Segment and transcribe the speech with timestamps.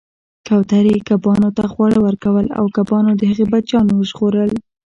[0.47, 4.51] کوترې کبانو ته خواړه ورکول او کبانو د هغې بچیان وژغورل